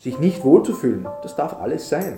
[0.00, 2.16] Sich nicht wohlzufühlen, das darf alles sein.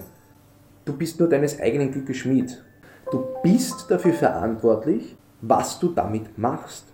[0.85, 2.63] Du bist nur deines eigenen Glückes Schmied.
[3.11, 6.85] Du bist dafür verantwortlich, was du damit machst.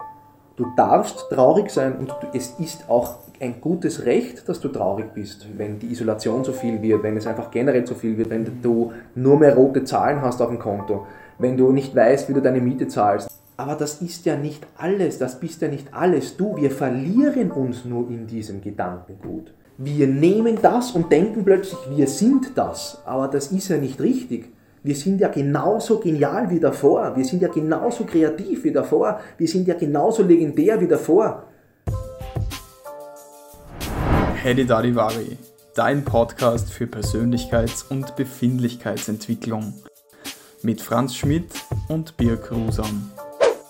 [0.56, 5.46] Du darfst traurig sein und es ist auch ein gutes Recht, dass du traurig bist,
[5.58, 8.94] wenn die Isolation zu viel wird, wenn es einfach generell zu viel wird, wenn du
[9.14, 11.06] nur mehr rote Zahlen hast auf dem Konto,
[11.38, 13.28] wenn du nicht weißt, wie du deine Miete zahlst.
[13.58, 16.38] Aber das ist ja nicht alles, das bist ja nicht alles.
[16.38, 19.52] Du, wir verlieren uns nur in diesem Gedankengut.
[19.80, 23.00] Wir nehmen das und denken plötzlich, wir sind das.
[23.04, 24.52] Aber das ist ja nicht richtig.
[24.82, 27.14] Wir sind ja genauso genial wie davor.
[27.14, 29.20] Wir sind ja genauso kreativ wie davor.
[29.36, 31.44] Wir sind ja genauso legendär wie davor.
[34.42, 35.38] Hedi Dadivari,
[35.76, 39.74] dein Podcast für Persönlichkeits- und Befindlichkeitsentwicklung.
[40.62, 41.52] Mit Franz Schmidt
[41.86, 43.12] und Birk Rusam.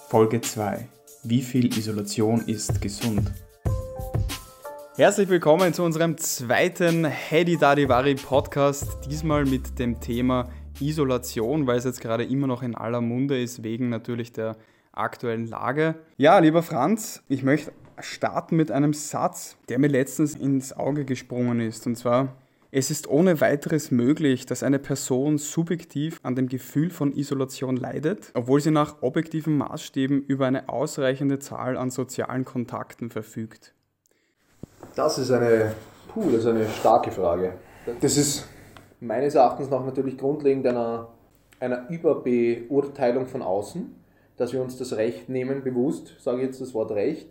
[0.09, 0.89] Folge 2.
[1.25, 3.31] Wie viel Isolation ist gesund?
[4.99, 8.99] Herzlich willkommen zu unserem zweiten Hedi Dadivari Podcast.
[9.09, 10.49] Diesmal mit dem Thema
[10.81, 14.57] Isolation, weil es jetzt gerade immer noch in aller Munde ist, wegen natürlich der
[14.91, 15.95] aktuellen Lage.
[16.17, 21.61] Ja, lieber Franz, ich möchte starten mit einem Satz, der mir letztens ins Auge gesprungen
[21.61, 21.87] ist.
[21.87, 22.35] Und zwar,
[22.73, 28.33] es ist ohne weiteres möglich, dass eine Person subjektiv an dem Gefühl von Isolation leidet,
[28.35, 33.75] obwohl sie nach objektiven Maßstäben über eine ausreichende Zahl an sozialen Kontakten verfügt.
[34.95, 35.75] Das ist eine,
[36.09, 37.55] puh, das ist eine starke Frage.
[38.01, 38.47] Das ist
[39.01, 41.09] meines Erachtens nach natürlich grundlegend einer,
[41.61, 43.95] einer Überbeurteilung von außen,
[44.37, 47.29] dass wir uns das Recht nehmen, bewusst, sage ich jetzt das Wort Recht,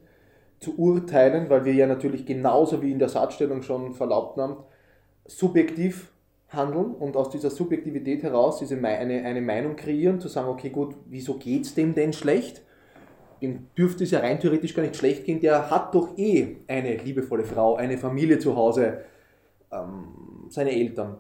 [0.59, 4.57] zu urteilen, weil wir ja natürlich genauso wie in der Satzstellung schon verlaubt haben,
[5.25, 6.11] subjektiv
[6.49, 10.95] handeln und aus dieser Subjektivität heraus diese, eine, eine Meinung kreieren, zu sagen, okay gut,
[11.05, 12.61] wieso geht es dem denn schlecht?
[13.41, 16.97] Dem dürfte es ja rein theoretisch gar nicht schlecht gehen, der hat doch eh eine
[16.97, 19.01] liebevolle Frau, eine Familie zu Hause,
[19.71, 21.17] ähm, seine Eltern.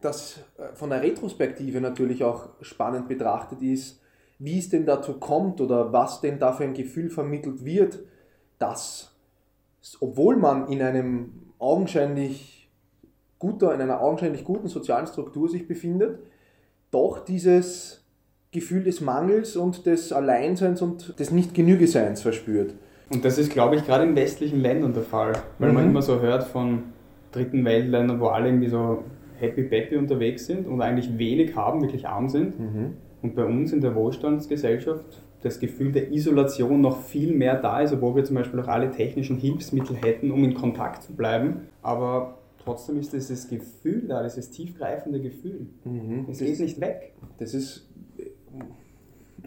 [0.00, 4.00] Das äh, von der Retrospektive natürlich auch spannend betrachtet ist,
[4.38, 8.00] wie es denn dazu kommt oder was denn da für ein Gefühl vermittelt wird,
[8.58, 9.14] dass,
[10.00, 12.70] obwohl man in einem augenscheinlich
[13.38, 16.18] guter, in einer augenscheinlich guten sozialen Struktur sich befindet,
[16.90, 18.03] doch dieses
[18.54, 22.72] Gefühl des Mangels und des Alleinseins und des Nicht-Genügeseins verspürt.
[23.10, 25.74] Und das ist, glaube ich, gerade in westlichen Ländern der Fall, weil mhm.
[25.74, 26.84] man immer so hört von
[27.32, 29.02] dritten Weltländern, wo alle irgendwie so
[29.40, 32.58] happy-peppy unterwegs sind und eigentlich wenig haben, wirklich arm sind.
[32.58, 32.92] Mhm.
[33.22, 37.92] Und bei uns in der Wohlstandsgesellschaft das Gefühl der Isolation noch viel mehr da ist,
[37.92, 41.62] obwohl wir zum Beispiel auch alle technischen Hilfsmittel hätten, um in Kontakt zu bleiben.
[41.82, 45.66] Aber trotzdem ist dieses Gefühl da, dieses tiefgreifende Gefühl.
[45.84, 46.26] Mhm.
[46.30, 47.14] Es geht nicht weg.
[47.38, 47.90] Das ist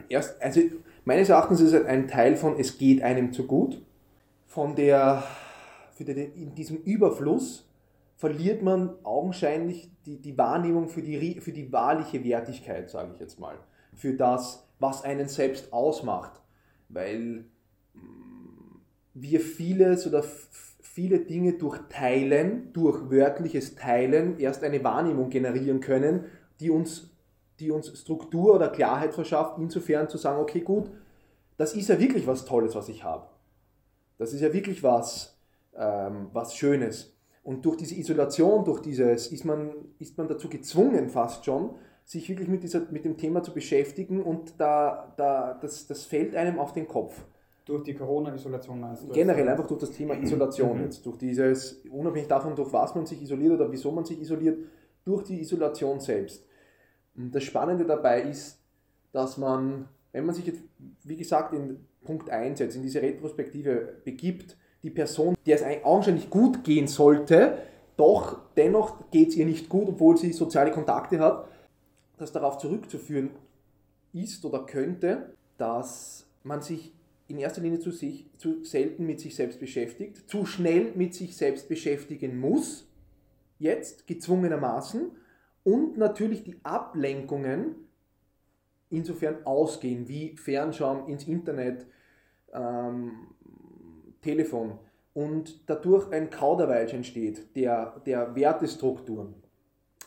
[0.09, 0.61] erst, also
[1.05, 3.81] meines Erachtens ist es ein Teil von, es geht einem zu gut.
[4.45, 5.23] Von der,
[5.93, 7.67] für den, in diesem Überfluss
[8.15, 13.39] verliert man augenscheinlich die, die Wahrnehmung für die, für die wahrliche Wertigkeit, sage ich jetzt
[13.39, 13.57] mal.
[13.93, 16.41] Für das, was einen selbst ausmacht.
[16.89, 17.45] Weil
[17.93, 18.81] mm,
[19.13, 20.23] wir vieles oder
[20.81, 26.25] viele Dinge durch Teilen, durch wörtliches Teilen erst eine Wahrnehmung generieren können,
[26.59, 27.15] die uns
[27.59, 30.89] die uns Struktur oder Klarheit verschafft, insofern zu sagen, okay, gut,
[31.57, 33.27] das ist ja wirklich was Tolles, was ich habe.
[34.17, 35.37] Das ist ja wirklich was,
[35.75, 37.13] ähm, was Schönes.
[37.43, 41.71] Und durch diese Isolation, durch dieses, ist man, ist man dazu gezwungen fast schon,
[42.03, 46.35] sich wirklich mit, dieser, mit dem Thema zu beschäftigen und da, da, das, das fällt
[46.35, 47.25] einem auf den Kopf.
[47.65, 49.09] Durch die Corona-Isolation meinst du?
[49.09, 50.83] Generell einfach durch das Thema Isolation mhm.
[50.85, 51.05] jetzt.
[51.05, 54.57] Durch dieses, unabhängig davon, durch was man sich isoliert oder wieso man sich isoliert,
[55.03, 56.45] durch die Isolation selbst.
[57.17, 58.59] Und das Spannende dabei ist,
[59.11, 60.61] dass man, wenn man sich jetzt,
[61.03, 66.29] wie gesagt, in Punkt 1 jetzt in diese Retrospektive begibt, die Person, der es augenscheinlich
[66.29, 67.57] gut gehen sollte,
[67.97, 71.47] doch dennoch geht es ihr nicht gut, obwohl sie soziale Kontakte hat,
[72.17, 73.31] dass darauf zurückzuführen
[74.13, 76.93] ist oder könnte, dass man sich
[77.27, 81.35] in erster Linie zu, sich, zu selten mit sich selbst beschäftigt, zu schnell mit sich
[81.35, 82.87] selbst beschäftigen muss,
[83.59, 85.11] jetzt gezwungenermaßen,
[85.67, 87.75] und natürlich die Ablenkungen
[88.89, 91.85] insofern ausgehen, wie Fernschauen ins Internet,
[92.53, 93.27] ähm,
[94.21, 94.79] Telefon
[95.13, 99.33] und dadurch ein Kauderwelsch entsteht, der, der Wertestrukturen.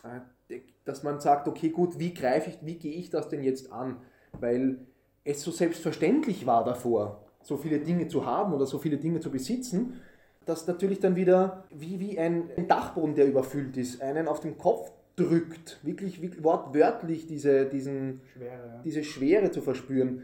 [0.03, 3.71] Äh, dass man sagt, okay, gut, wie greife ich, wie gehe ich das denn jetzt
[3.71, 3.97] an?
[4.39, 4.79] Weil
[5.23, 9.29] es so selbstverständlich war davor, so viele Dinge zu haben oder so viele Dinge zu
[9.29, 10.01] besitzen,
[10.43, 14.91] dass natürlich dann wieder wie, wie ein Dachboden, der überfüllt ist, einen auf den Kopf
[15.15, 18.81] drückt, wirklich, wirklich wortwörtlich diese, diesen, Schwere, ja.
[18.83, 20.23] diese Schwere zu verspüren.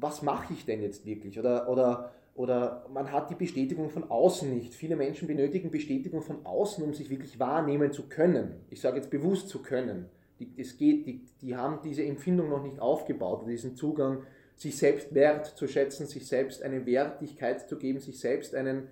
[0.00, 1.38] Was mache ich denn jetzt wirklich?
[1.38, 4.74] Oder, oder, oder man hat die Bestätigung von außen nicht.
[4.74, 8.56] Viele Menschen benötigen Bestätigung von außen, um sich wirklich wahrnehmen zu können.
[8.70, 10.06] Ich sage jetzt bewusst zu können.
[10.38, 14.22] Die, es geht, die, die haben diese Empfindung noch nicht aufgebaut, diesen Zugang,
[14.54, 18.88] sich selbst wert zu schätzen, sich selbst eine Wertigkeit zu geben, sich selbst einen,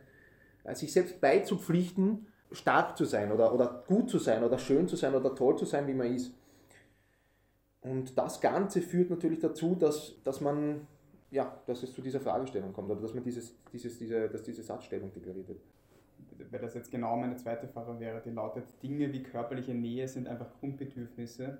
[0.64, 4.96] äh, sich selbst beizupflichten, stark zu sein oder, oder gut zu sein oder schön zu
[4.96, 6.32] sein oder toll zu sein, wie man ist.
[7.80, 10.86] Und das Ganze führt natürlich dazu, dass, dass man
[11.30, 14.62] ja, dass es zu dieser Fragestellung kommt oder dass man dieses, dieses, diese, dass diese
[14.62, 15.60] Satzstellung deklariert wird.
[16.50, 20.28] Weil das jetzt genau meine zweite Frage wäre, die lautet, Dinge wie körperliche Nähe sind
[20.28, 21.58] einfach Grundbedürfnisse,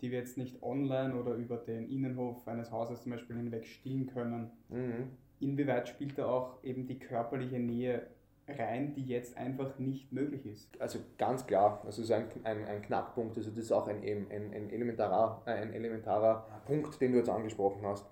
[0.00, 4.06] die wir jetzt nicht online oder über den Innenhof eines Hauses zum Beispiel hinweg stillen
[4.06, 4.50] können.
[4.68, 5.10] Mhm.
[5.40, 8.06] Inwieweit spielt da auch eben die körperliche Nähe
[8.48, 10.80] rein, die jetzt einfach nicht möglich ist?
[10.80, 14.02] Also ganz klar, also es ist ein, ein, ein Knackpunkt, also das ist auch ein,
[14.02, 18.06] ein, ein, elementarer, ein elementarer Punkt, den du jetzt angesprochen hast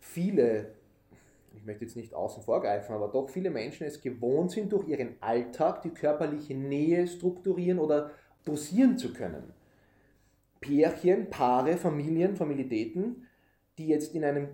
[0.00, 0.74] viele,
[1.54, 5.20] ich möchte jetzt nicht außen vorgreifen, aber doch viele Menschen es gewohnt sind, durch ihren
[5.20, 8.10] Alltag die körperliche Nähe strukturieren oder
[8.44, 9.52] dosieren zu können.
[10.60, 13.26] Pärchen, Paare, Familien, Familitäten,
[13.76, 14.48] die jetzt in, einem,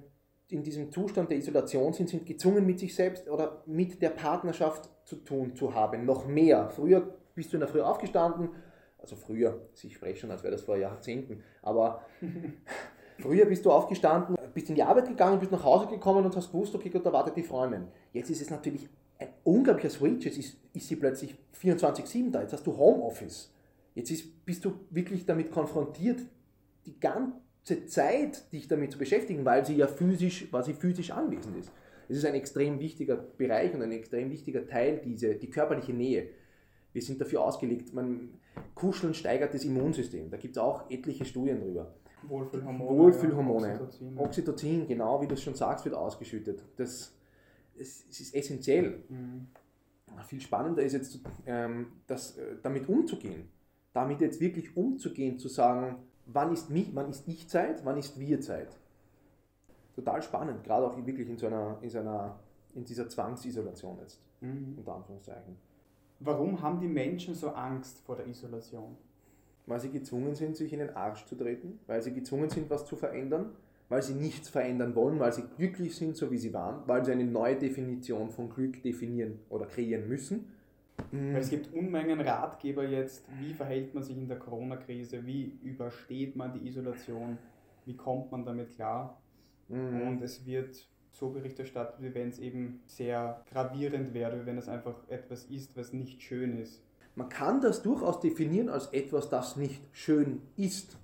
[0.48, 4.90] in diesem Zustand der Isolation sind, sind gezwungen, mit sich selbst oder mit der Partnerschaft
[5.04, 6.04] zu tun zu haben.
[6.04, 6.70] Noch mehr.
[6.70, 8.50] Früher bist du in der Früh aufgestanden,
[8.98, 12.02] also früher, ich spreche schon, als wäre das vor Jahrzehnten, aber
[13.18, 16.50] Früher bist du aufgestanden, bist in die Arbeit gegangen, bist nach Hause gekommen und hast
[16.50, 17.88] gewusst, okay, Gott, da wartet die Freundin.
[18.12, 18.88] Jetzt ist es natürlich
[19.18, 20.24] ein unglaublicher Switch.
[20.24, 22.40] Jetzt ist, ist sie plötzlich 24-7 da.
[22.42, 23.52] Jetzt hast du Homeoffice.
[23.94, 26.20] Jetzt ist, bist du wirklich damit konfrontiert,
[26.86, 31.56] die ganze Zeit dich damit zu beschäftigen, weil sie ja physisch, weil sie physisch anwesend
[31.56, 31.72] ist.
[32.08, 36.28] Es ist ein extrem wichtiger Bereich und ein extrem wichtiger Teil, diese, die körperliche Nähe.
[36.92, 38.34] Wir sind dafür ausgelegt, man,
[38.74, 40.30] Kuscheln steigert das Immunsystem.
[40.30, 41.94] Da gibt es auch etliche Studien drüber.
[42.28, 42.98] Wohlfühlhormone.
[42.98, 43.68] Wohlfühlhormone.
[43.68, 44.18] Ja, Oxytocin.
[44.18, 46.62] Oxytocin, genau wie du es schon sagst, wird ausgeschüttet.
[46.76, 47.14] Das,
[47.76, 49.02] das, ist essentiell.
[49.08, 49.48] Mhm.
[50.26, 53.48] Viel spannender ist jetzt, ähm, das, äh, damit umzugehen.
[53.92, 58.18] Damit jetzt wirklich umzugehen, zu sagen, wann ist, mich, wann ist ich Zeit, wann ist
[58.18, 58.76] wir Zeit.
[59.94, 62.38] Total spannend, gerade auch wirklich in so einer, in so einer
[62.74, 64.74] in dieser Zwangsisolation jetzt, mhm.
[64.78, 65.56] unter Anführungszeichen.
[66.18, 68.96] Warum haben die Menschen so Angst vor der Isolation?
[69.66, 72.86] weil sie gezwungen sind, sich in den Arsch zu treten, weil sie gezwungen sind, was
[72.86, 73.50] zu verändern,
[73.88, 77.12] weil sie nichts verändern wollen, weil sie glücklich sind, so wie sie waren, weil sie
[77.12, 80.52] eine neue Definition von Glück definieren oder kreieren müssen.
[81.10, 86.36] Weil es gibt Unmengen Ratgeber jetzt, wie verhält man sich in der Corona-Krise, wie übersteht
[86.36, 87.38] man die Isolation,
[87.84, 89.20] wie kommt man damit klar.
[89.68, 90.02] Mhm.
[90.02, 94.58] Und es wird so Bericht erstattet, wie wenn es eben sehr gravierend wäre, wie wenn
[94.58, 96.82] es einfach etwas ist, was nicht schön ist.
[97.14, 100.98] Man kann das durchaus definieren als etwas, das nicht schön ist.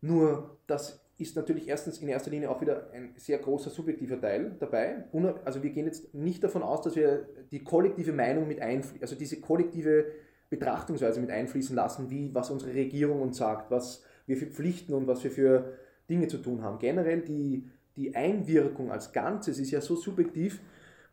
[0.00, 4.56] Nur das ist natürlich erstens in erster Linie auch wieder ein sehr großer subjektiver Teil
[4.58, 5.04] dabei.
[5.44, 9.16] Also wir gehen jetzt nicht davon aus, dass wir die kollektive Meinung mit einfließen, also
[9.16, 10.06] diese kollektive
[10.48, 15.06] Betrachtungsweise mit einfließen lassen, wie was unsere Regierung uns sagt, was wir für Pflichten und
[15.06, 15.72] was wir für
[16.08, 16.78] Dinge zu tun haben.
[16.78, 20.60] Generell die, die Einwirkung als Ganzes ist ja so subjektiv,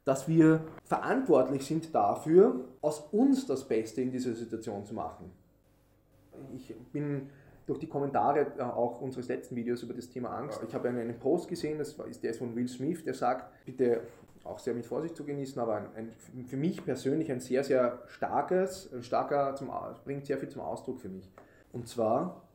[0.06, 5.32] dass wir verantwortlich sind dafür, aus uns das Beste in dieser Situation zu machen.
[6.56, 7.30] Ich bin
[7.68, 10.62] durch die Kommentare äh, auch unseres letzten Videos über das Thema Angst.
[10.68, 14.02] Ich habe einen Post gesehen, das ist der von Will Smith, der sagt, bitte
[14.44, 18.02] auch sehr mit Vorsicht zu genießen, aber ein, ein, für mich persönlich ein sehr, sehr
[18.08, 19.70] starkes, starker, zum,
[20.06, 21.30] bringt sehr viel zum Ausdruck für mich.
[21.74, 22.48] Und zwar,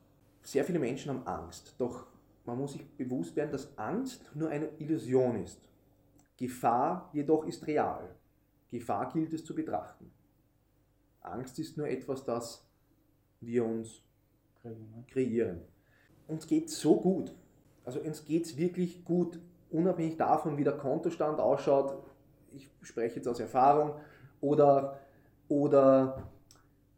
[0.43, 2.07] sehr viele Menschen haben Angst, doch
[2.47, 5.61] man muss sich bewusst werden, dass Angst nur eine Illusion ist.
[6.39, 8.17] Gefahr jedoch ist real.
[8.71, 10.11] Gefahr gilt es zu betrachten.
[11.21, 12.67] Angst ist nur etwas, das
[13.41, 14.03] wir uns
[15.09, 15.61] kreieren.
[16.29, 17.35] Uns geht so gut.
[17.85, 19.39] Also uns geht es wirklich gut,
[19.71, 22.03] unabhängig davon, wie der Kontostand ausschaut.
[22.53, 23.95] Ich spreche jetzt aus Erfahrung.
[24.41, 24.99] Oder,
[25.49, 26.31] oder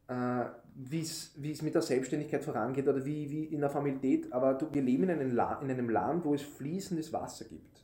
[0.08, 0.44] äh,
[0.74, 4.32] wie es mit der Selbstständigkeit vorangeht oder wie, wie in der Familität.
[4.32, 7.74] Aber du, wir leben in einem, in einem Land, wo es fließendes Wasser gibt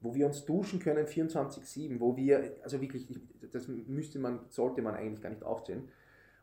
[0.00, 3.06] wo wir uns duschen können 24-7, wo wir, also wirklich,
[3.52, 5.88] das müsste man, sollte man eigentlich gar nicht aufzählen,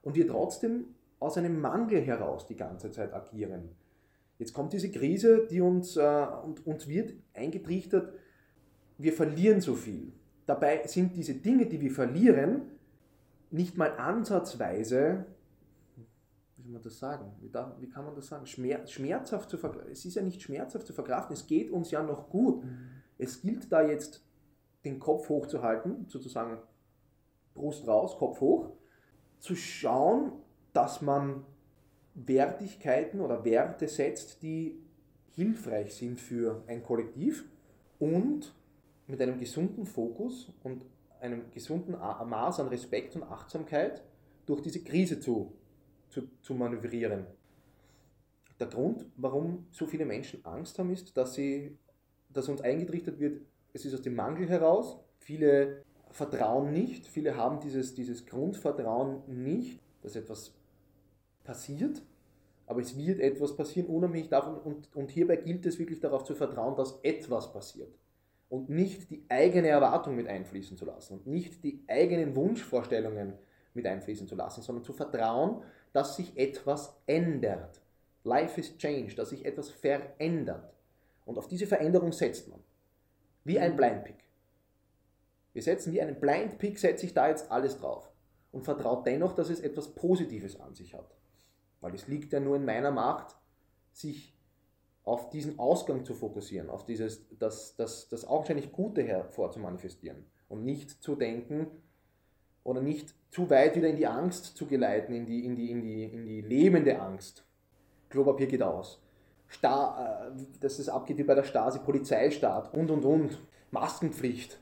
[0.01, 3.69] und wir trotzdem aus einem Mangel heraus die ganze Zeit agieren.
[4.37, 8.13] Jetzt kommt diese Krise, die uns, äh, und uns wird eingetrichtert,
[8.97, 10.13] wir verlieren so viel.
[10.45, 12.63] Dabei sind diese Dinge, die wir verlieren,
[13.51, 15.25] nicht mal ansatzweise,
[16.57, 17.31] wie soll man das sagen?
[17.39, 18.45] Wie, da, wie kann man das sagen?
[18.45, 19.91] schmerzhaft zu verkraften.
[19.91, 22.63] Es ist ja nicht schmerzhaft zu verkraften, es geht uns ja noch gut.
[22.63, 22.77] Mhm.
[23.17, 24.23] Es gilt da jetzt,
[24.83, 26.59] den Kopf hochzuhalten, sozusagen
[27.55, 28.71] Brust raus, Kopf hoch,
[29.39, 30.33] zu schauen,
[30.75, 31.45] dass man
[32.13, 34.77] Wertigkeiten oder Werte setzt, die
[35.35, 37.45] hilfreich sind für ein Kollektiv
[37.97, 38.53] und
[39.07, 40.85] mit einem gesunden Fokus und
[41.19, 44.03] einem gesunden Maß an Respekt und Achtsamkeit
[44.45, 45.53] durch diese Krise zu,
[46.09, 47.25] zu, zu manövrieren.
[48.59, 51.77] Der Grund, warum so viele Menschen Angst haben, ist, dass, sie,
[52.29, 53.41] dass uns eingetrichtert wird,
[53.73, 54.97] es ist aus dem Mangel heraus.
[55.19, 60.53] Viele vertrauen nicht, viele haben dieses, dieses Grundvertrauen nicht, dass etwas
[61.45, 62.01] passiert,
[62.67, 64.57] aber es wird etwas passieren, unabhängig davon.
[64.57, 67.95] Und, und hierbei gilt es wirklich darauf zu vertrauen, dass etwas passiert.
[68.49, 73.33] Und nicht die eigene Erwartung mit einfließen zu lassen und nicht die eigenen Wunschvorstellungen
[73.73, 75.61] mit einfließen zu lassen, sondern zu vertrauen,
[75.93, 77.81] dass sich etwas ändert.
[78.23, 80.73] Life is change, dass sich etwas verändert.
[81.25, 82.59] Und auf diese Veränderung setzt man.
[83.43, 84.25] Wie ein Blind Pick.
[85.53, 88.11] Wir setzen wie einen Blind Pick, setze ich da jetzt alles drauf.
[88.51, 91.15] Und vertraut dennoch, dass es etwas Positives an sich hat.
[91.85, 93.35] Weil es liegt ja nur in meiner Macht,
[93.91, 94.35] sich
[95.03, 100.25] auf diesen Ausgang zu fokussieren, auf dieses, das, das, das augenscheinlich Gute hervor zu manifestieren
[100.49, 101.67] und nicht zu denken
[102.63, 105.83] oder nicht zu weit wieder in die Angst zu geleiten, in die, in die, in
[105.83, 107.45] die, in die lebende Angst.
[108.09, 108.99] Klopapier geht aus.
[109.47, 113.37] Sta äh, dass es abgeht wie bei der Stasi, Polizeistaat und und und,
[113.69, 114.59] Maskenpflicht.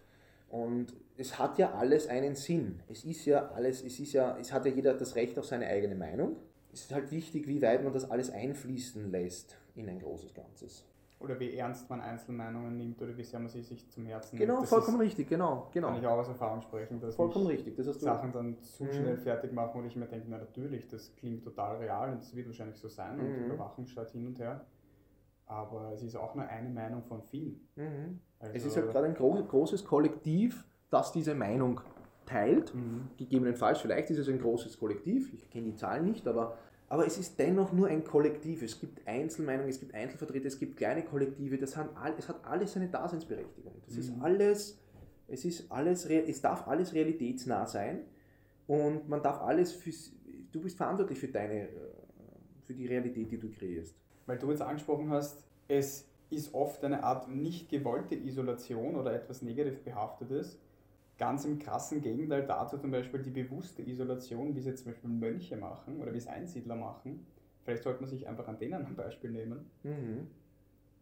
[0.50, 2.82] Und es hat ja alles einen Sinn.
[2.90, 5.68] Es ist ja alles, es ist ja, es hat ja jeder das Recht auf seine
[5.68, 6.36] eigene Meinung.
[6.74, 10.84] Es ist halt wichtig, wie weit man das alles einfließen lässt in ein großes Ganzes.
[11.20, 14.56] Oder wie ernst man Einzelmeinungen nimmt oder wie sehr man sie sich zum Herzen genau,
[14.56, 14.70] nimmt.
[14.70, 15.88] Genau, vollkommen ist, richtig, genau, genau.
[15.90, 18.92] Kann ich auch aus Erfahrung sprechen, dass vollkommen richtig, das Sachen dann zu mhm.
[18.92, 22.36] schnell fertig machen und ich mir denke, na natürlich, das klingt total real und das
[22.36, 23.46] wird wahrscheinlich so sein und mhm.
[23.46, 24.66] Überwachung statt hin und her.
[25.46, 27.70] Aber es ist auch nur eine Meinung von vielen.
[27.76, 28.20] Mhm.
[28.40, 31.80] Also es ist halt gerade ein großes Kollektiv, das diese Meinung
[32.26, 32.74] teilt.
[32.74, 33.10] Mhm.
[33.18, 36.58] Gegebenenfalls, vielleicht ist es ein großes Kollektiv, ich kenne die Zahlen nicht, aber,
[36.90, 38.62] aber es ist dennoch nur ein Kollektiv.
[38.62, 42.46] Es gibt Einzelmeinungen, es gibt Einzelvertreter, es gibt kleine Kollektive, das haben all, es hat
[42.46, 43.74] alles seine Daseinsberechtigung.
[43.86, 44.02] Das mhm.
[44.02, 44.80] ist alles,
[45.28, 48.02] es, ist alles, es darf alles realitätsnah sein
[48.68, 49.92] und man darf alles, für,
[50.52, 51.70] du bist verantwortlich für deine, äh,
[52.66, 53.96] für die Realität, die du kreierst.
[54.26, 59.42] Weil du jetzt angesprochen hast, es ist oft eine Art nicht gewollte Isolation oder etwas
[59.42, 60.60] negativ behaftetes
[61.18, 65.10] Ganz im krassen Gegenteil dazu zum Beispiel die bewusste Isolation, wie es jetzt zum Beispiel
[65.10, 67.26] Mönche machen oder wie es Einsiedler machen.
[67.64, 69.70] Vielleicht sollte man sich einfach an denen ein Beispiel nehmen.
[69.84, 70.28] Mhm.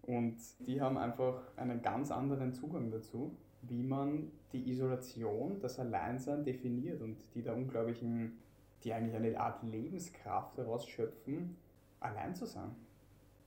[0.04, 6.44] Und die haben einfach einen ganz anderen Zugang dazu, wie man die Isolation, das Alleinsein
[6.44, 8.40] definiert und die da unglaublichen,
[8.84, 11.56] die eigentlich eine Art Lebenskraft daraus schöpfen,
[12.00, 12.76] allein zu sein.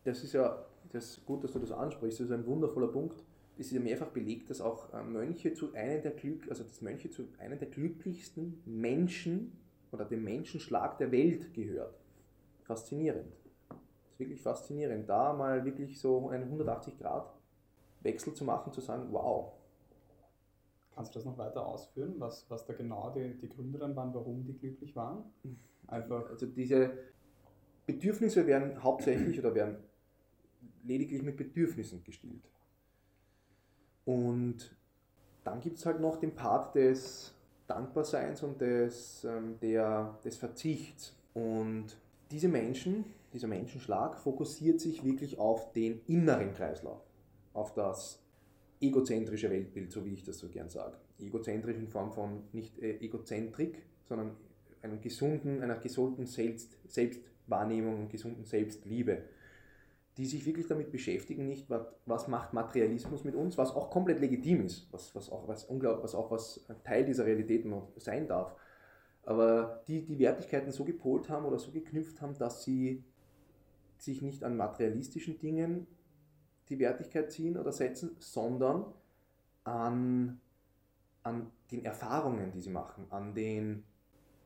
[0.04, 2.20] Das ist ja das ist gut, dass du das ansprichst.
[2.20, 3.22] Das ist ein wundervoller Punkt
[3.56, 6.80] es ist ja mehrfach belegt, dass auch äh, Mönche zu einem der Glück, also dass
[6.80, 9.52] Mönche zu einem der glücklichsten Menschen
[9.92, 12.00] oder dem Menschenschlag der Welt gehört.
[12.64, 13.32] Faszinierend.
[13.68, 17.32] Das ist wirklich faszinierend, da mal wirklich so einen 180 Grad
[18.02, 19.52] Wechsel zu machen, zu sagen, wow.
[20.94, 24.14] Kannst du das noch weiter ausführen, was, was da genau die, die Gründe dann waren,
[24.14, 25.24] warum die glücklich waren?
[25.86, 26.30] Einfach.
[26.30, 26.92] Also diese
[27.86, 29.76] Bedürfnisse werden hauptsächlich oder werden
[30.84, 32.48] lediglich mit Bedürfnissen gestillt.
[34.04, 34.76] Und
[35.44, 37.34] dann gibt es halt noch den Part des
[37.66, 41.14] Dankbarseins und des, ähm, der, des Verzichts.
[41.32, 41.86] Und
[42.30, 47.02] diese Menschen, dieser Menschenschlag fokussiert sich wirklich auf den inneren Kreislauf,
[47.52, 48.20] auf das
[48.80, 50.96] egozentrische Weltbild, so wie ich das so gern sage.
[51.18, 54.36] Egozentrisch in Form von nicht äh, Egozentrik, sondern
[54.82, 59.22] einem gesunden, einer gesunden Selbst, Selbstwahrnehmung, gesunden Selbstliebe
[60.16, 61.68] die sich wirklich damit beschäftigen, nicht
[62.06, 66.14] was macht Materialismus mit uns, was auch komplett legitim ist, was, was, auch, was, was
[66.14, 67.66] auch was Teil dieser Realität
[67.96, 68.54] sein darf.
[69.24, 73.02] Aber die die Wertigkeiten so gepolt haben oder so geknüpft haben, dass sie
[73.96, 75.86] sich nicht an materialistischen Dingen
[76.68, 78.86] die Wertigkeit ziehen oder setzen, sondern
[79.64, 80.40] an,
[81.22, 83.84] an den Erfahrungen, die sie machen, an den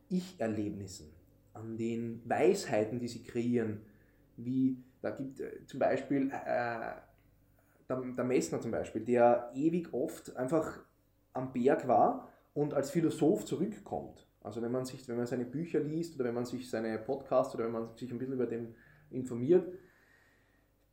[0.08, 1.12] Ich-Erlebnissen,
[1.52, 3.82] an den Weisheiten, die sie kreieren,
[4.36, 6.92] wie da gibt äh, zum Beispiel äh,
[7.88, 10.80] der, der Messner zum Beispiel, der ewig oft einfach
[11.32, 14.26] am Berg war und als Philosoph zurückkommt.
[14.42, 17.54] Also wenn man sich, wenn man seine Bücher liest oder wenn man sich seine Podcasts
[17.54, 18.74] oder wenn man sich ein bisschen über den
[19.10, 19.72] informiert,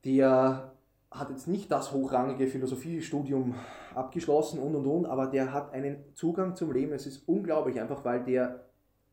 [0.03, 0.73] der
[1.11, 3.55] hat jetzt nicht das hochrangige Philosophiestudium
[3.93, 6.91] abgeschlossen und und und, aber der hat einen Zugang zum Leben.
[6.91, 8.65] Es ist unglaublich, einfach weil der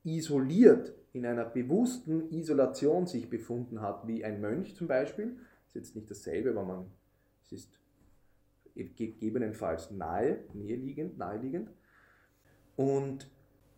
[0.03, 5.97] isoliert in einer bewussten Isolation sich befunden hat, wie ein Mönch zum Beispiel, ist jetzt
[5.97, 6.91] nicht dasselbe, aber man,
[7.43, 7.79] es ist
[8.75, 11.71] gegebenenfalls nahe, naheliegend, naheliegend.
[12.77, 13.31] Und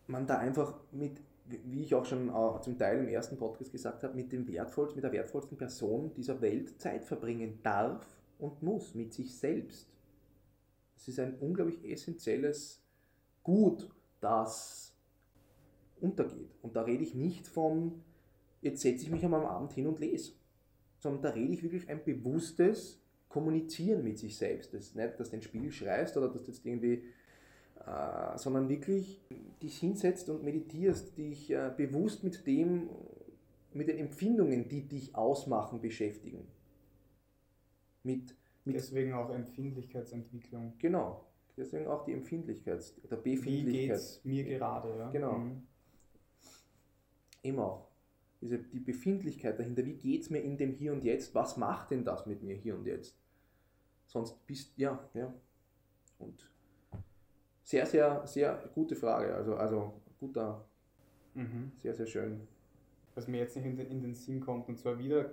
[0.07, 2.31] man da einfach mit, wie ich auch schon
[2.63, 6.41] zum Teil im ersten Podcast gesagt habe, mit, dem wertvollsten, mit der wertvollsten Person dieser
[6.41, 8.07] Welt Zeit verbringen darf
[8.39, 9.89] und muss, mit sich selbst.
[10.97, 12.81] Es ist ein unglaublich essentielles
[13.43, 14.94] Gut, das
[16.05, 16.55] untergeht.
[16.63, 18.03] Und da rede ich nicht von,
[18.61, 20.33] jetzt setze ich mich einmal am Abend hin und lese,
[20.99, 24.73] sondern da rede ich wirklich ein bewusstes Kommunizieren mit sich selbst.
[24.73, 27.03] Das ist nicht, dass du ein Spiel schreist oder dass du jetzt irgendwie,
[27.85, 29.21] äh, sondern wirklich
[29.61, 32.89] dich hinsetzt und meditierst, dich äh, bewusst mit dem,
[33.73, 36.47] mit den Empfindungen, die dich ausmachen, beschäftigen.
[38.05, 40.75] Mit, mit Deswegen auch Empfindlichkeitsentwicklung.
[40.79, 43.67] Genau, deswegen auch die Empfindlichkeit, oder Befindlichkeit.
[43.67, 45.11] Wie geht's mir gerade, ja?
[45.11, 45.39] Genau.
[45.39, 45.63] Mhm.
[47.45, 47.89] Immer auch.
[48.41, 51.91] Diese, die Befindlichkeit dahinter, wie geht es mir in dem Hier und Jetzt, was macht
[51.91, 53.17] denn das mit mir hier und jetzt?
[54.07, 55.33] Sonst bist, ja, ja.
[56.19, 56.51] Und
[57.63, 60.65] sehr, sehr, sehr gute Frage, also, also guter,
[61.35, 61.73] mhm.
[61.77, 62.47] sehr, sehr schön.
[63.15, 65.31] Was mir jetzt nicht in den, in den Sinn kommt, und zwar wieder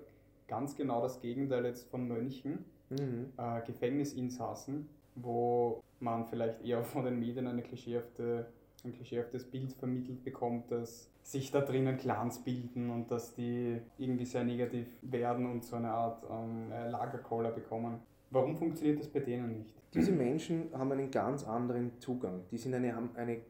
[0.48, 3.32] ganz genau das Gegenteil jetzt von Mönchen, mhm.
[3.38, 8.48] äh, Gefängnisinsassen, wo man vielleicht eher von den Medien eine klischeehafte,
[8.84, 14.26] ein klischeehaftes Bild vermittelt bekommt, dass sich da drinnen Clans bilden und dass die irgendwie
[14.26, 18.00] sehr negativ werden und so eine Art ähm, äh, Lagerkoller bekommen.
[18.32, 19.76] Warum funktioniert das bei denen nicht?
[19.94, 22.42] Diese Menschen haben einen ganz anderen Zugang.
[22.50, 23.42] Die sind eine, eine,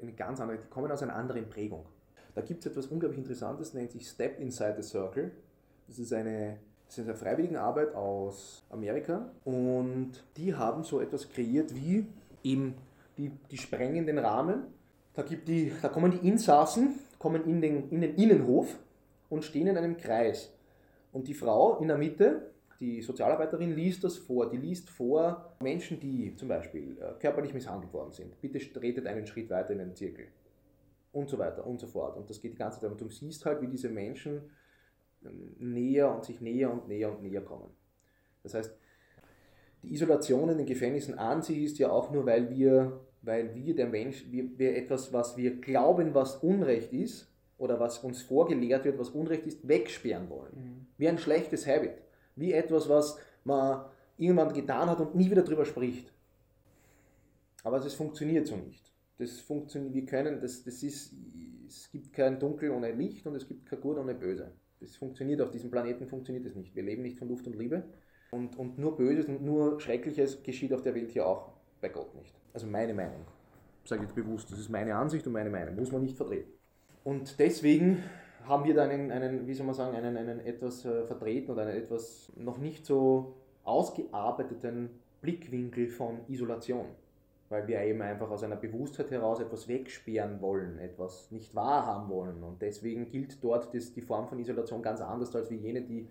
[0.00, 1.84] eine ganz andere, die kommen aus einer anderen Prägung.
[2.34, 5.32] Da gibt es etwas unglaublich Interessantes, nennt sich Step Inside the Circle.
[5.88, 12.06] Das ist eine, das ist eine aus Amerika und die haben so etwas kreiert wie
[12.44, 12.74] eben,
[13.18, 14.64] die, die sprengen den Rahmen.
[15.14, 18.78] Da, gibt die, da kommen die Insassen, kommen in den, in den Innenhof
[19.28, 20.52] und stehen in einem Kreis.
[21.12, 24.50] Und die Frau in der Mitte, die Sozialarbeiterin, liest das vor.
[24.50, 28.38] Die liest vor Menschen, die zum Beispiel äh, körperlich misshandelt worden sind.
[28.40, 30.26] Bitte tretet einen Schritt weiter in den Zirkel.
[31.12, 32.18] Und so weiter und so fort.
[32.18, 32.90] Und das geht die ganze Zeit.
[32.90, 34.50] Und du siehst halt, wie diese Menschen
[35.58, 37.70] näher und sich näher und näher und näher kommen.
[38.42, 38.76] Das heißt,
[39.86, 43.74] die Isolation in den Gefängnissen an sich ist ja auch nur, weil wir, weil wir
[43.74, 48.84] der Mensch, wir, wir etwas, was wir glauben, was Unrecht ist, oder was uns vorgelehrt
[48.84, 50.54] wird, was Unrecht ist, wegsperren wollen.
[50.54, 50.86] Mhm.
[50.98, 52.02] Wie ein schlechtes Habit.
[52.34, 53.86] Wie etwas, was man
[54.18, 56.12] irgendwann getan hat und nie wieder darüber spricht.
[57.64, 58.92] Aber es funktioniert so nicht.
[59.18, 61.14] Das funktioniert, wir können, das, das ist,
[61.66, 64.52] es gibt kein Dunkel ohne Licht und es gibt kein Gut ohne Böse.
[64.80, 66.74] Das funktioniert auf diesem Planeten, funktioniert es nicht.
[66.74, 67.84] Wir leben nicht von Luft und Liebe.
[68.30, 72.14] Und, und nur Böses und nur Schreckliches geschieht auf der Welt hier auch bei Gott
[72.14, 72.34] nicht.
[72.52, 73.24] Also meine Meinung.
[73.84, 75.76] Sage ich jetzt bewusst, das ist meine Ansicht und meine Meinung.
[75.76, 76.50] Muss man nicht vertreten.
[77.04, 78.02] Und deswegen
[78.44, 81.62] haben wir da einen, einen wie soll man sagen, einen, einen etwas äh, vertreten oder
[81.62, 86.86] einen etwas noch nicht so ausgearbeiteten Blickwinkel von Isolation
[87.48, 92.42] weil wir eben einfach aus einer Bewusstheit heraus etwas wegsperren wollen, etwas nicht wahrhaben wollen.
[92.42, 96.08] Und deswegen gilt dort das, die Form von Isolation ganz anders als wie jene, die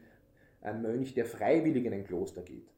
[0.65, 2.73] ein Mönch, der freiwillig in ein Kloster geht.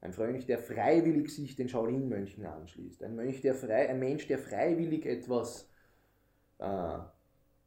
[0.00, 3.02] Ein Mönch, der freiwillig sich den Shaolin-Mönchen anschließt.
[3.02, 5.68] Ein, Mönch, der frei, ein Mensch, der freiwillig etwas,
[6.58, 7.02] äh, äh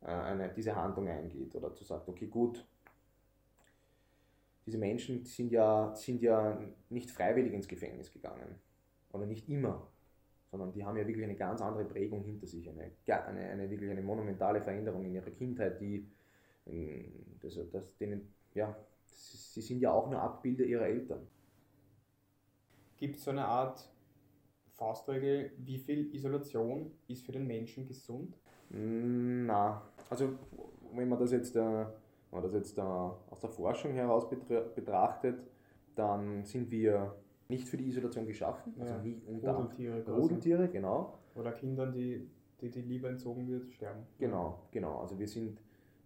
[0.05, 2.65] eine, diese Handlung eingeht oder zu sagt, okay, gut,
[4.65, 8.55] diese Menschen sind ja, sind ja nicht freiwillig ins Gefängnis gegangen.
[9.11, 9.91] Oder nicht immer
[10.51, 13.89] sondern die haben ja wirklich eine ganz andere Prägung hinter sich, eine, eine, eine wirklich
[13.89, 16.05] eine monumentale Veränderung in ihrer Kindheit, die,
[17.41, 18.75] das, das denen, ja,
[19.11, 21.27] sie sind ja auch nur Abbilder ihrer Eltern.
[22.97, 23.89] Gibt es so eine Art
[24.75, 28.37] Faustregel, wie viel Isolation ist für den Menschen gesund?
[28.69, 30.29] Na, also
[30.93, 31.89] wenn man das jetzt, äh, wenn
[32.31, 35.39] man das jetzt äh, aus der Forschung heraus betrachtet,
[35.95, 37.15] dann sind wir
[37.49, 41.19] nicht für die Isolation geschaffen, also nie unter Rudeltiere, Rudeltiere, genau.
[41.35, 42.29] Oder Kindern, die,
[42.61, 44.03] die die Liebe entzogen wird, sterben.
[44.17, 44.99] Genau, genau.
[44.99, 45.59] Also wir sind,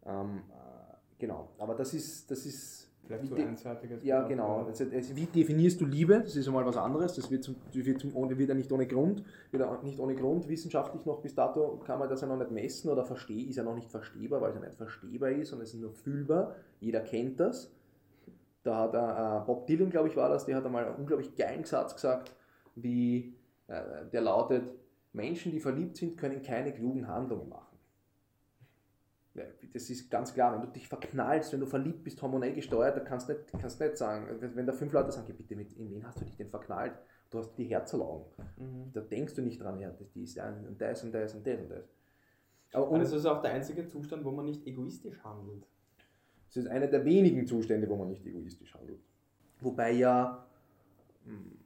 [0.06, 1.50] ähm, äh, genau.
[1.60, 4.04] Aber das ist, das ist Vielleicht so einseitiges.
[4.04, 4.66] Ja, genau.
[4.66, 6.22] Also, also, wie definierst du Liebe?
[6.22, 7.14] Das ist einmal was anderes.
[7.16, 11.06] Das wird, zum, wird, zum, wird ja nicht ohne Grund, wird nicht ohne Grund wissenschaftlich
[11.06, 13.76] noch bis dato kann man das ja noch nicht messen oder verstehen, ist ja noch
[13.76, 16.56] nicht verstehbar, weil es ja nicht verstehbar ist und es ist nur fühlbar.
[16.80, 17.72] Jeder kennt das.
[18.64, 21.64] Da hat äh, Bob Dylan, glaube ich, war das, der hat einmal einen unglaublich geilen
[21.64, 22.36] Satz gesagt,
[22.76, 23.36] wie
[23.68, 24.64] äh, der lautet:
[25.14, 27.65] Menschen, die verliebt sind, können keine klugen Handlungen machen.
[29.36, 29.44] Ja,
[29.74, 33.04] das ist ganz klar, wenn du dich verknallst, wenn du verliebt bist, hormonell gesteuert, dann
[33.04, 36.08] kannst du nicht, kannst nicht sagen, wenn da fünf Leute sagen, bitte, mit, in wen
[36.08, 36.94] hast du dich denn verknallt?
[37.30, 38.28] Du hast die Herzerlaugen.
[38.58, 38.94] Mhm.
[38.94, 41.70] Da denkst du nicht dran, ja, das, ist und das und das und das und
[41.70, 41.84] das.
[42.72, 45.66] Aber und, also ist auch der einzige Zustand, wo man nicht egoistisch handelt.
[46.50, 49.00] Es ist einer der wenigen Zustände, wo man nicht egoistisch handelt.
[49.60, 50.46] Wobei ja,
[51.26, 51.58] hm,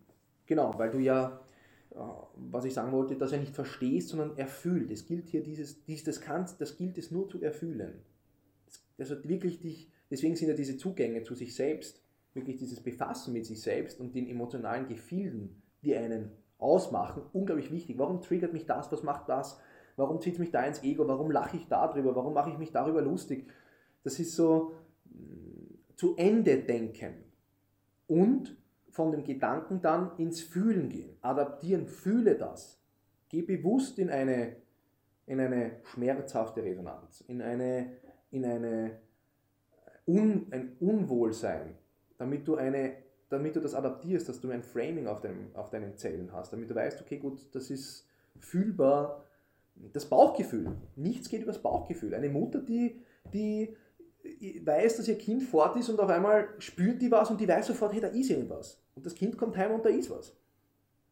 [0.47, 1.48] genau, weil du ja, äh,
[1.91, 4.91] was ich sagen wollte, dass er nicht verstehst, sondern erfüllt.
[4.91, 8.01] Es gilt hier dieses, dies, das kannst, das gilt es nur zu erfüllen.
[8.97, 12.01] Also wirklich dich, deswegen sind ja diese Zugänge zu sich selbst,
[12.33, 17.97] wirklich dieses Befassen mit sich selbst und den emotionalen Gefilden, die einen ausmachen, unglaublich wichtig.
[17.97, 18.91] Warum triggert mich das?
[18.91, 19.59] Was macht das?
[19.95, 21.07] Warum zieht mich da ins Ego?
[21.07, 22.15] Warum lache ich darüber?
[22.15, 23.49] Warum mache ich mich darüber lustig?
[24.03, 24.75] Das ist so
[25.05, 27.23] mm, zu Ende denken
[28.07, 28.55] und
[28.91, 31.17] von dem Gedanken dann ins Fühlen gehen.
[31.21, 32.81] Adaptieren, fühle das.
[33.29, 34.55] Geh bewusst in eine,
[35.25, 37.91] in eine schmerzhafte Resonanz, in, eine,
[38.31, 38.99] in eine
[40.07, 41.75] Un, ein Unwohlsein,
[42.17, 42.93] damit du, eine,
[43.29, 46.69] damit du das adaptierst, dass du ein Framing auf, deinem, auf deinen Zellen hast, damit
[46.69, 48.07] du weißt, okay, gut, das ist
[48.39, 49.23] fühlbar,
[49.93, 50.75] das Bauchgefühl.
[50.95, 52.15] Nichts geht über das Bauchgefühl.
[52.15, 52.99] Eine Mutter, die,
[53.31, 53.75] die
[54.65, 57.67] weiß, dass ihr Kind fort ist und auf einmal spürt die was und die weiß
[57.67, 58.81] sofort, hey, da ist irgendwas.
[58.95, 60.35] Und das Kind kommt heim und da ist was.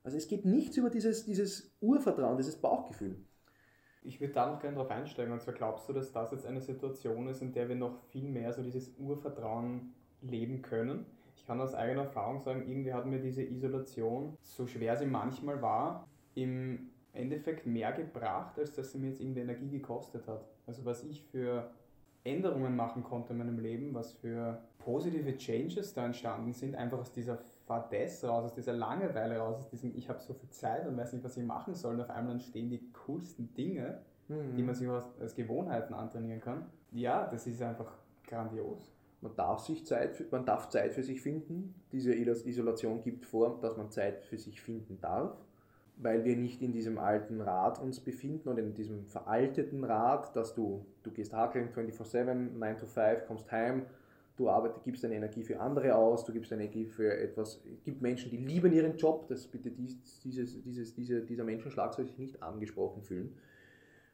[0.03, 3.17] Also es geht nichts über dieses, dieses Urvertrauen, dieses Bauchgefühl.
[4.03, 5.33] Ich würde da noch gerne darauf einsteigen.
[5.33, 8.29] Und zwar glaubst du, dass das jetzt eine Situation ist, in der wir noch viel
[8.29, 11.05] mehr so dieses Urvertrauen leben können?
[11.35, 15.61] Ich kann aus eigener Erfahrung sagen, irgendwie hat mir diese Isolation, so schwer sie manchmal
[15.61, 20.45] war, im Endeffekt mehr gebracht, als dass sie mir jetzt irgendwie Energie gekostet hat.
[20.65, 21.69] Also was ich für
[22.23, 27.11] Änderungen machen konnte in meinem Leben, was für positive Changes da entstanden sind, einfach aus
[27.11, 30.97] dieser Fadesse raus, aus dieser Langeweile raus, aus diesem ich habe so viel Zeit und
[30.97, 34.55] weiß nicht, was ich machen soll und auf einmal entstehen die coolsten Dinge, mhm.
[34.55, 34.87] die man sich
[35.19, 36.65] als, Gewohnheiten antrainieren kann.
[36.91, 37.91] Ja, das ist einfach
[38.25, 38.93] grandios.
[39.21, 41.73] Man darf, sich Zeit man darf Zeit für sich finden.
[41.91, 45.35] Diese Isolation gibt vor, dass man Zeit für sich finden darf,
[45.99, 50.53] weil wir nicht in diesem alten Rad uns befinden oder in diesem veralteten Rad, dass
[50.53, 53.85] du, du gehst hakeln 24-7, 9 to 5, kommst heim,
[54.37, 57.63] du arbeitest, gibst deine Energie für andere aus, du gibst deine Energie für etwas.
[57.65, 61.93] Es gibt Menschen, die lieben ihren Job, dass bitte dies, dieses, dieses, diese, dieser Menschenschlag
[61.93, 63.35] soll sich nicht angesprochen fühlen.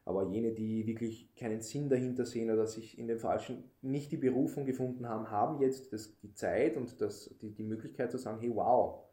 [0.06, 4.18] Aber jene, die wirklich keinen Sinn dahinter sehen oder sich in den falschen, nicht die
[4.18, 8.40] Berufung gefunden haben, haben jetzt das, die Zeit und das, die, die Möglichkeit zu sagen,
[8.40, 9.06] hey wow,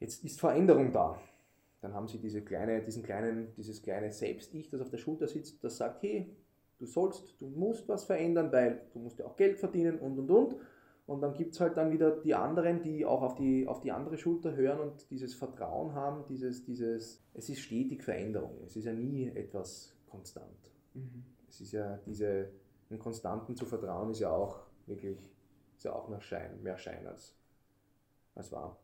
[0.00, 1.20] jetzt ist Veränderung da.
[1.80, 5.62] Dann haben sie diese kleine, diesen kleinen, dieses kleine Selbst-Ich, das auf der Schulter sitzt,
[5.62, 6.34] das sagt, hey,
[6.78, 10.30] du sollst, du musst was verändern, weil du musst ja auch Geld verdienen und und
[10.30, 10.56] und.
[11.06, 13.92] Und dann gibt es halt dann wieder die anderen, die auch auf die, auf die
[13.92, 18.58] andere Schulter hören und dieses Vertrauen haben, dieses, dieses, es ist stetig Veränderung.
[18.66, 20.70] Es ist ja nie etwas konstant.
[20.92, 21.24] Mhm.
[21.48, 22.50] Es ist ja diese,
[22.90, 25.18] einen Konstanten zu vertrauen, ist ja auch wirklich,
[25.76, 27.34] ist ja auch mehr Schein, mehr Schein als,
[28.34, 28.78] als wahr.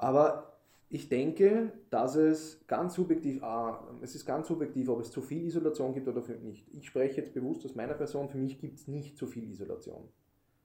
[0.00, 0.56] Aber
[0.88, 5.44] ich denke, dass es ganz subjektiv, ah, es ist ganz subjektiv, ob es zu viel
[5.44, 6.66] Isolation gibt oder nicht.
[6.72, 10.08] Ich spreche jetzt bewusst aus meiner Person, für mich gibt es nicht zu viel Isolation.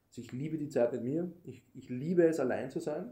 [0.07, 3.11] Also ich liebe die Zeit mit mir, ich, ich liebe es allein zu sein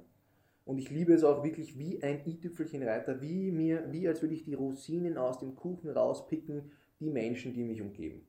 [0.63, 4.45] und ich liebe es auch wirklich wie ein i-Tüpfelchenreiter, wie mir, wie als würde ich
[4.45, 8.25] die Rosinen aus dem Kuchen rauspicken, die Menschen, die mich umgeben.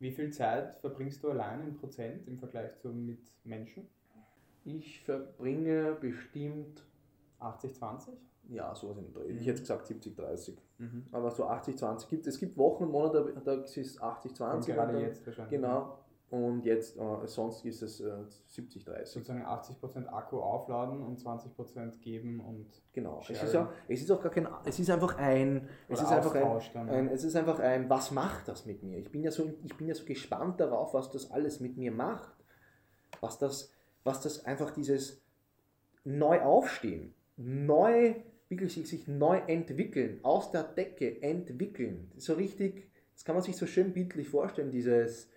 [0.00, 3.86] Wie viel Zeit verbringst du allein in Prozent im Vergleich zu mit Menschen?
[4.64, 6.84] Ich verbringe bestimmt
[7.40, 8.10] 80-20?
[8.48, 9.32] Ja, sowas in Dreh.
[9.32, 9.38] Mhm.
[9.38, 10.56] Ich hätte gesagt 70-30.
[10.78, 11.06] Mhm.
[11.12, 12.34] Aber so 80-20 gibt es.
[12.34, 14.66] Es gibt Wochen und Monate, da ist es 80-20.
[14.66, 15.60] Gerade dann, jetzt wahrscheinlich.
[15.60, 15.98] Genau.
[16.30, 18.12] Und jetzt, äh, sonst ist es äh,
[18.50, 19.06] 70-30.
[19.06, 22.66] Sozusagen 80% Akku aufladen und 20% geben und.
[22.92, 23.22] Genau.
[23.28, 24.46] Es ist, auch, es ist auch gar kein.
[24.64, 25.68] Es ist einfach ein.
[25.88, 28.98] Es ist einfach ein, ein, Es ist einfach ein, was macht das mit mir?
[28.98, 31.92] Ich bin, ja so, ich bin ja so gespannt darauf, was das alles mit mir
[31.92, 32.34] macht.
[33.20, 33.72] Was das,
[34.08, 35.22] was das einfach dieses
[36.04, 38.14] Neuaufstehen neu,
[38.48, 42.10] wirklich sich, sich neu entwickeln, aus der Decke entwickeln.
[42.16, 45.28] So richtig, das kann man sich so schön bildlich vorstellen, dieses,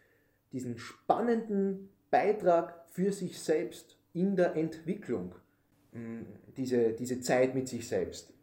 [0.53, 5.35] diesen spannenden Beitrag für sich selbst in der Entwicklung,
[5.91, 6.21] mm,
[6.55, 8.33] diese, diese Zeit mit sich selbst.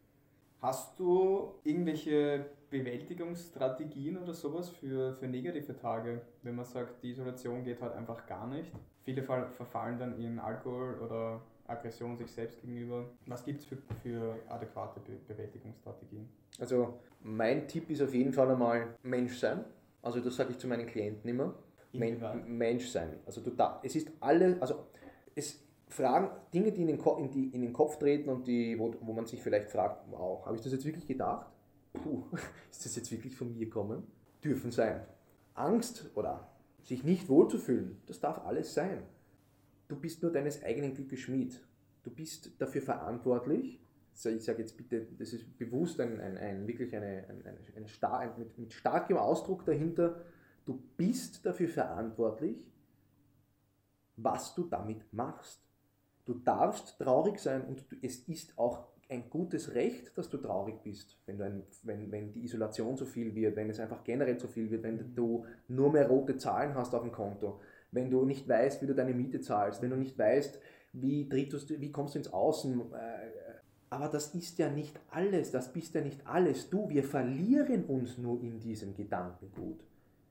[0.61, 7.63] Hast du irgendwelche Bewältigungsstrategien oder sowas für, für negative Tage, wenn man sagt, die Isolation
[7.63, 8.71] geht halt einfach gar nicht?
[9.09, 13.09] Viele verfallen dann in Alkohol oder Aggression sich selbst gegenüber.
[13.25, 16.29] Was gibt es für, für adäquate Be Bewältigungsstrategien?
[16.59, 19.65] Also mein Tipp ist auf jeden Fall einmal Mensch sein.
[20.03, 21.55] Also das sage ich zu meinen Klienten immer.
[21.91, 23.15] Men Mensch sein.
[23.25, 24.75] Also du da, es ist alle, also
[25.33, 28.93] es Fragen, Dinge, die in den, in, die in den Kopf treten und die, wo,
[29.01, 31.47] wo man sich vielleicht fragt, wow, habe ich das jetzt wirklich gedacht?
[31.93, 32.25] Puh,
[32.69, 34.03] ist das jetzt wirklich von mir gekommen?
[34.43, 35.01] Dürfen sein.
[35.55, 36.47] Angst oder
[36.83, 39.03] sich nicht wohlzufühlen, das darf alles sein
[39.89, 41.59] du bist nur deines eigenen Glückes Schmied.
[42.03, 43.81] Du bist dafür verantwortlich.
[44.13, 47.43] Ich sage jetzt bitte, das ist bewusst ein, ein, ein wirklich eine, ein,
[47.75, 50.21] ein, star mit, mit starkem Ausdruck dahinter.
[50.65, 52.57] Du bist dafür verantwortlich,
[54.15, 55.61] was du damit machst.
[56.25, 61.17] Du darfst traurig sein und es ist auch ein gutes Recht, dass du traurig bist,
[61.25, 64.47] wenn, du ein, wenn, wenn die Isolation zu viel wird, wenn es einfach generell zu
[64.47, 67.59] viel wird, wenn du nur mehr rote Zahlen hast auf dem Konto,
[67.91, 70.59] wenn du nicht weißt, wie du deine Miete zahlst, wenn du nicht weißt,
[70.93, 72.79] wie, trittst du, wie kommst du ins Außen.
[72.79, 73.29] Äh,
[73.89, 76.87] aber das ist ja nicht alles, das bist ja nicht alles du.
[76.89, 79.79] Wir verlieren uns nur in diesem Gedankengut.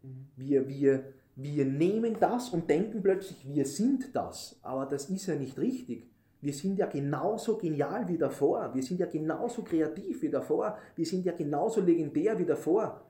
[0.02, 0.28] Mhm.
[0.36, 4.60] Wir, wir, wir nehmen das und denken plötzlich, wir sind das.
[4.62, 6.08] Aber das ist ja nicht richtig.
[6.40, 8.72] Wir sind ja genauso genial wie davor.
[8.72, 10.78] Wir sind ja genauso kreativ wie davor.
[10.94, 13.04] Wir sind ja genauso legendär wie davor.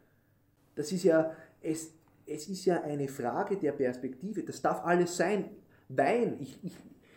[0.75, 1.93] Das ist ja, es,
[2.27, 4.43] es ist ja eine Frage der Perspektive.
[4.43, 5.51] Das darf alles sein.
[5.89, 6.37] Wein.
[6.41, 6.73] Ich, ich,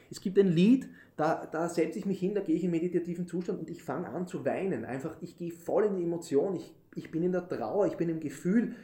[0.10, 3.28] es gibt ein Lied, da, da setze ich mich hin, da gehe ich in meditativen
[3.28, 4.84] Zustand und ich fange an zu weinen.
[4.86, 6.56] Einfach, ich gehe voll in die Emotion.
[6.56, 8.76] Ich, ich bin in der Trauer, ich bin im Gefühl.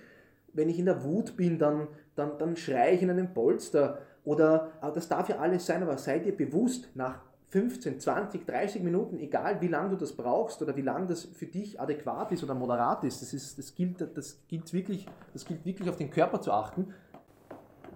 [0.53, 4.73] Wenn ich in der Wut bin, dann, dann, dann schreie ich in einem Polster oder
[4.93, 9.61] das darf ja alles sein, aber sei dir bewusst, nach 15, 20, 30 Minuten, egal
[9.61, 13.05] wie lange du das brauchst oder wie lange das für dich adäquat ist oder moderat
[13.05, 16.51] ist, das, ist, das, gilt, das, gilt wirklich, das gilt wirklich auf den Körper zu
[16.51, 16.93] achten.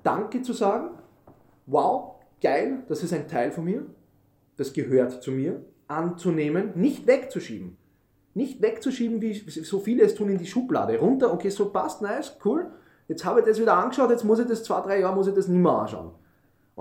[0.04, 0.92] Danke zu sagen,
[1.66, 3.86] wow, geil, das ist ein Teil von mir,
[4.56, 7.76] das gehört zu mir, anzunehmen, nicht wegzuschieben.
[8.36, 10.98] Nicht wegzuschieben, wie so viele es tun, in die Schublade.
[10.98, 12.72] Runter, okay, so passt, nice, cool.
[13.10, 15.34] Jetzt habe ich das wieder angeschaut, jetzt muss ich das zwei, drei Jahre, muss ich
[15.34, 16.21] das nicht mehr anschauen.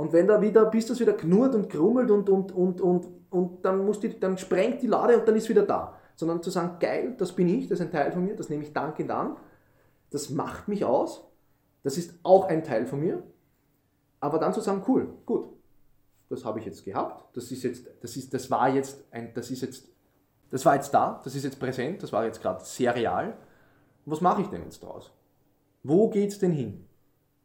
[0.00, 3.62] Und wenn da wieder, bis das wieder knurrt und krummelt und, und, und, und, und
[3.62, 5.94] dann, muss die, dann sprengt die Lade und dann ist wieder da.
[6.16, 8.62] Sondern zu sagen, geil, das bin ich, das ist ein Teil von mir, das nehme
[8.62, 9.36] ich dankend an,
[10.08, 11.28] das macht mich aus,
[11.82, 13.22] das ist auch ein Teil von mir.
[14.20, 15.48] Aber dann zu sagen, cool, gut,
[16.30, 19.50] das habe ich jetzt gehabt, das ist jetzt, das ist, das war jetzt ein, das
[19.50, 19.86] ist jetzt,
[20.50, 23.36] das war jetzt da, das ist jetzt präsent, das war jetzt gerade sehr real.
[24.06, 25.12] Was mache ich denn jetzt draus?
[25.82, 26.86] Wo geht es denn hin?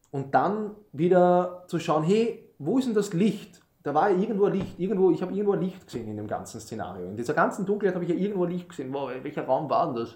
[0.10, 3.62] Und dann wieder zu schauen, hey, wo ist denn das Licht?
[3.84, 7.06] Da war ja irgendwo Licht, irgendwo, ich habe irgendwo Licht gesehen in dem ganzen Szenario.
[7.06, 8.92] In dieser ganzen Dunkelheit habe ich ja irgendwo Licht gesehen.
[8.92, 10.16] Wow, welcher Raum war denn das?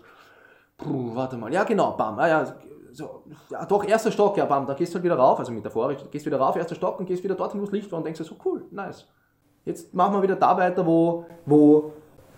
[0.77, 1.53] Puh, warte mal.
[1.53, 2.17] Ja, genau, bam.
[2.17, 2.55] Ah, ja,
[2.91, 5.99] so, ja, doch, erster Stock, ja, bam, da gehst du halt wieder rauf, also metaphorisch,
[6.09, 8.19] gehst wieder rauf, erster Stock und gehst wieder dorthin, wo das Licht war und denkst
[8.19, 9.07] dir so, cool, nice.
[9.65, 11.93] Jetzt machen wir wieder da weiter, wo, wo,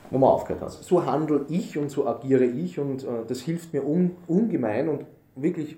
[0.09, 0.71] wo man aufgehört hat.
[0.71, 5.05] So handle ich und so agiere ich und äh, das hilft mir un, ungemein und
[5.35, 5.77] wirklich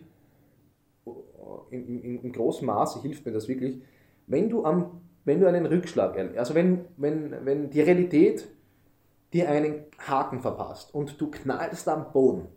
[1.69, 3.81] in, in, in großem Maße hilft mir das wirklich,
[4.27, 8.47] wenn du, am, wenn du einen Rückschlag, also wenn, wenn, wenn die Realität
[9.33, 12.47] dir einen Haken verpasst und du knallst am Boden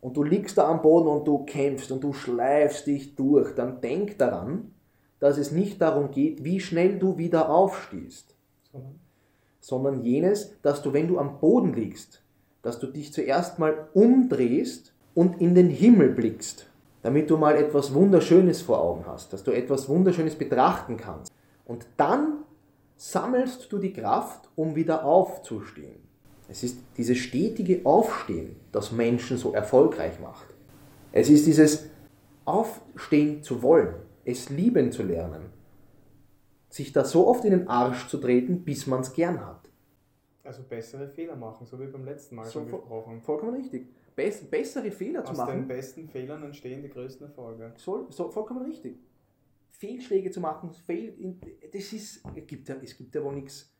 [0.00, 3.80] und du liegst da am Boden und du kämpfst und du schleifst dich durch, dann
[3.80, 4.72] denk daran,
[5.20, 8.34] dass es nicht darum geht, wie schnell du wieder aufstehst,
[9.60, 12.22] sondern jenes, dass du, wenn du am Boden liegst,
[12.62, 16.68] dass du dich zuerst mal umdrehst und in den Himmel blickst
[17.08, 21.32] damit du mal etwas Wunderschönes vor Augen hast, dass du etwas Wunderschönes betrachten kannst.
[21.64, 22.44] Und dann
[22.96, 26.02] sammelst du die Kraft, um wieder aufzustehen.
[26.50, 30.48] Es ist dieses stetige Aufstehen, das Menschen so erfolgreich macht.
[31.10, 31.86] Es ist dieses
[32.44, 33.94] Aufstehen zu wollen,
[34.26, 35.46] es lieben zu lernen,
[36.68, 39.70] sich da so oft in den Arsch zu treten, bis man es gern hat.
[40.44, 43.22] Also bessere Fehler machen, so wie beim letzten Mal so schon gesprochen.
[43.22, 43.86] Vollkommen richtig
[44.18, 45.48] bessere Fehler Aus zu machen.
[45.48, 47.72] Aus den besten Fehlern entstehen die größten Erfolge.
[47.76, 48.98] So, so, vollkommen richtig.
[49.70, 51.38] Fehlschläge zu machen, Fehl,
[51.72, 53.72] das ist, gibt ja, es gibt ja wohl nichts,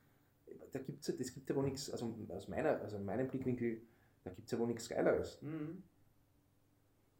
[0.71, 3.83] da gibt's, das gibt ja wohl nichts, also aus meiner, also meinem Blickwinkel,
[4.23, 5.43] da gibt es ja wohl nichts Geileres.
[5.43, 5.83] Mhm.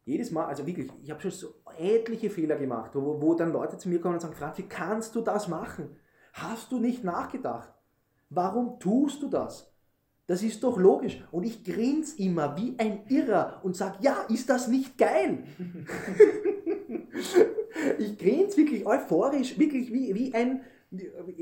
[0.05, 3.79] Jedes Mal, also wirklich, ich habe schon so etliche Fehler gemacht, wo, wo dann Leute
[3.79, 5.97] zu mir kommen und sagen, Franz, wie kannst du das machen?
[6.33, 7.75] Hast du nicht nachgedacht?
[8.31, 9.75] Warum tust du das?
[10.29, 11.25] Das ist doch logisch.
[11.33, 15.39] Und ich grins immer wie ein Irrer und sage, ja, ist das nicht geil?
[17.99, 20.61] ich grins wirklich euphorisch, wirklich wie, wie ein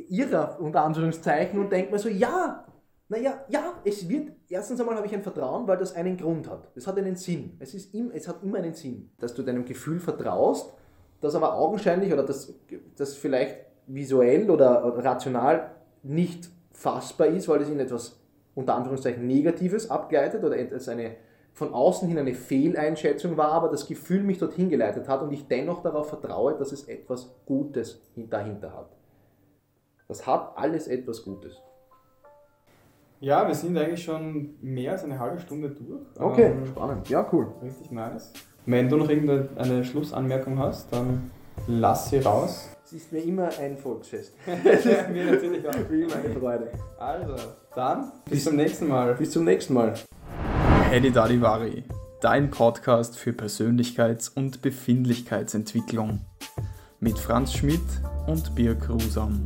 [0.08, 2.64] Irrer, unter Anführungszeichen, und denke mir so, ja,
[3.08, 6.68] naja, ja, es wird, erstens einmal habe ich ein Vertrauen, weil das einen Grund hat.
[6.76, 7.56] Es hat einen Sinn.
[7.58, 10.72] Es, ist im, es hat immer einen Sinn, dass du deinem Gefühl vertraust,
[11.20, 12.54] das aber augenscheinlich oder das,
[12.94, 15.72] das vielleicht visuell oder rational
[16.04, 18.20] nicht fassbar ist, weil es in etwas
[18.56, 21.14] unter Anführungszeichen Negatives abgeleitet oder es eine
[21.52, 25.48] von außen hin eine Fehleinschätzung war, aber das Gefühl mich dorthin geleitet hat und ich
[25.48, 28.90] dennoch darauf vertraue, dass es etwas Gutes dahinter hat.
[30.06, 31.62] Das hat alles etwas Gutes.
[33.20, 36.02] Ja, wir sind eigentlich schon mehr als eine halbe Stunde durch.
[36.18, 37.08] Okay, ähm, spannend.
[37.08, 37.48] Ja, cool.
[37.62, 38.34] Richtig nice.
[38.66, 41.30] Wenn du noch irgendeine Schlussanmerkung hast, dann
[41.66, 42.75] lass sie raus.
[42.86, 44.34] Es ist mir immer ein Volksfest.
[44.46, 45.90] ja, mir natürlich auch.
[45.90, 46.70] Wie immer eine Freude.
[47.00, 47.34] Also,
[47.74, 49.14] dann bis, bis zum nächsten Mal.
[49.14, 49.94] Bis zum nächsten Mal.
[50.92, 51.82] Eddie Dadivari,
[52.20, 56.20] dein Podcast für Persönlichkeits- und Befindlichkeitsentwicklung.
[57.00, 57.82] Mit Franz Schmidt
[58.28, 59.44] und Birk Rusam.